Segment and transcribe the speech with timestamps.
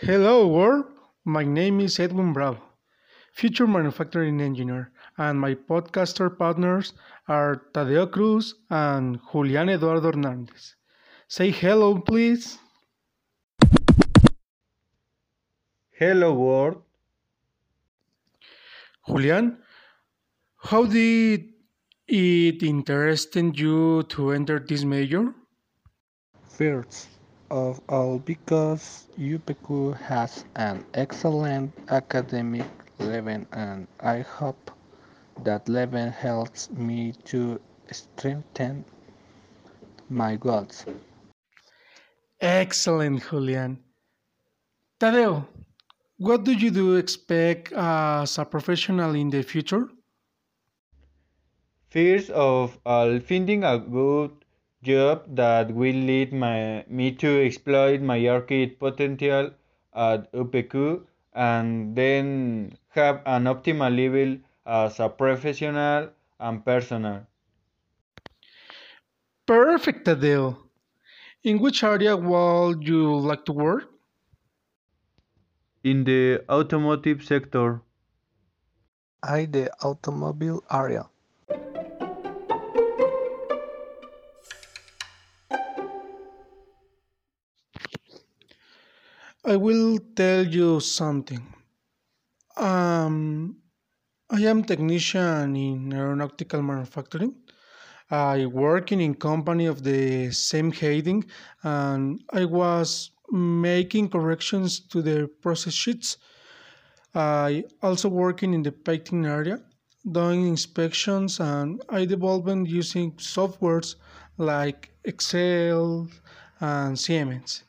[0.00, 0.86] Hello, world.
[1.22, 2.62] My name is Edwin Bravo,
[3.34, 6.94] future manufacturing engineer, and my podcaster partners
[7.28, 10.76] are Tadeo Cruz and Julian Eduardo Hernandez.
[11.28, 12.56] Say hello, please.
[15.90, 16.82] Hello, world.
[19.06, 19.58] Julian,
[20.56, 21.50] how did
[22.08, 25.34] it interest you to enter this major?
[26.60, 27.08] First
[27.50, 34.70] of all, because UPQ has an excellent academic level, and I hope
[35.42, 37.58] that level helps me to
[37.90, 38.84] strengthen
[40.10, 40.84] my goals.
[42.42, 43.78] Excellent, Julian.
[45.00, 45.46] Tadeo,
[46.18, 49.88] what do you do expect as a professional in the future?
[51.88, 54.39] First of all, finding a good
[54.82, 59.50] job that will lead my, me to exploit my arcade potential
[59.94, 61.02] at UPQ
[61.34, 67.26] and then have an optimal level as a professional and personal.
[69.46, 70.56] Perfect, Tadeo.
[71.42, 73.84] In which area would you like to work?
[75.82, 77.80] In the automotive sector,
[79.22, 81.08] I the automobile area.
[89.50, 91.42] I will tell you something.
[92.56, 93.56] Um,
[94.30, 97.34] I am technician in aeronautical manufacturing.
[98.08, 101.24] I work in company of the same heading,
[101.64, 106.18] and I was making corrections to the process sheets.
[107.12, 109.58] I also working in the painting area,
[110.12, 113.96] doing inspections, and I developing using softwares
[114.38, 116.06] like Excel
[116.60, 117.64] and Siemens.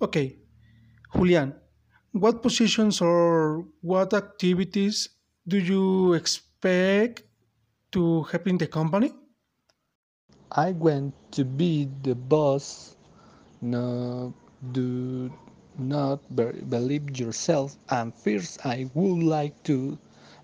[0.00, 0.38] Okay,
[1.14, 1.54] Julian,
[2.12, 5.08] what positions or what activities
[5.46, 7.22] do you expect
[7.92, 9.12] to happen in the company?
[10.52, 12.96] I want to be the boss.
[13.60, 14.34] No,
[14.72, 15.32] do
[15.78, 17.76] not be- believe yourself.
[17.88, 19.98] And first, I would like to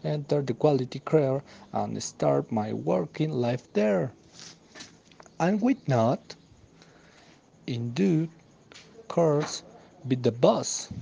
[0.05, 1.43] enter the quality career
[1.73, 4.13] and start my working life there.
[5.41, 6.37] And with not,
[7.67, 8.29] in due
[9.09, 9.63] course,
[10.07, 10.93] be the boss.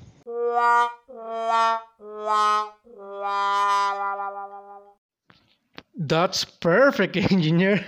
[5.98, 7.84] That's perfect, engineer.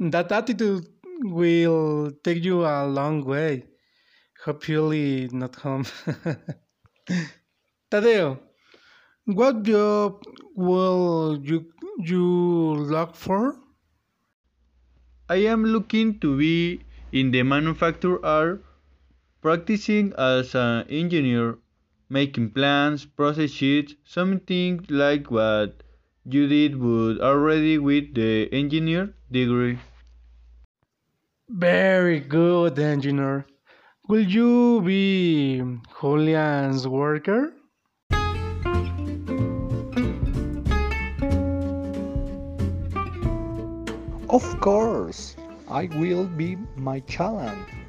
[0.00, 0.86] that attitude
[1.22, 3.64] will take you a long way.
[4.44, 5.84] Hopefully, not home.
[7.90, 8.38] Tadeo,
[9.24, 10.22] what job
[10.54, 11.66] will you
[11.98, 13.58] you look for?
[15.28, 18.62] I am looking to be in the manufacture art,
[19.46, 21.56] practicing as an engineer,
[22.10, 25.84] making plans, process sheets, something like what
[26.24, 29.78] you did but already with the engineer degree.
[31.48, 33.46] Very good, engineer.
[34.08, 35.62] Will you be
[36.00, 37.52] Julian's worker?
[44.28, 45.36] Of course,
[45.70, 47.85] I will be my challenge.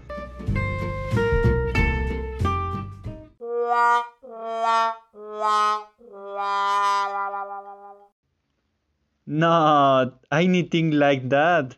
[9.27, 11.75] Not anything like that.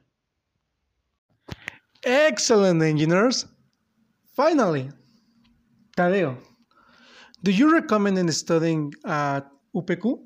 [2.04, 3.46] Excellent, engineers.
[4.36, 4.92] Finally,
[5.98, 6.38] Tadeo,
[7.44, 10.20] do you recommend studying at UPQ?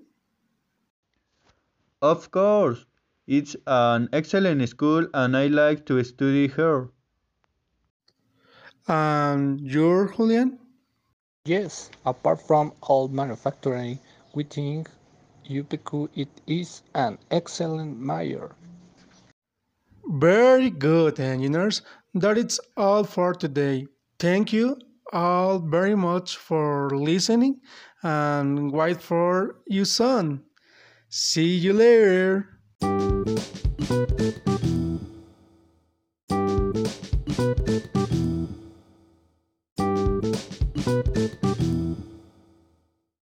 [2.01, 2.85] Of course,
[3.25, 6.89] it's an excellent school and I like to study here.
[8.88, 10.59] And you're Julian?
[11.45, 13.99] Yes, apart from all manufacturing,
[14.33, 14.89] we think
[15.43, 18.55] UPQ it is an excellent mayor.
[20.07, 21.81] Very good, engineers.
[22.13, 23.88] That is all for today.
[24.19, 24.77] Thank you
[25.12, 27.59] all very much for listening
[28.03, 30.45] and wait for you soon.
[31.09, 32.47] See you later.